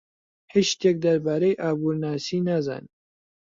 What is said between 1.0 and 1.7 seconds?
دەربارەی